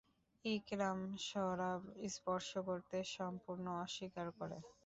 ইকরামা 0.45 0.99
শরাব 1.27 1.81
স্পর্শ 2.09 2.49
করতে 2.67 2.97
সম্পূর্ণ 3.15 3.65
অস্বীকার 3.83 4.27
করে। 4.39 4.57